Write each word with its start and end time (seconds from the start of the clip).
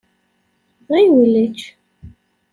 Ɣiwel 0.93 1.33
ečč. 1.45 1.59